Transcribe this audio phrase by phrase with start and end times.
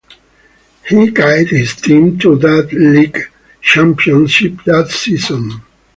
[0.89, 5.61] He guided his team to that league championship that season.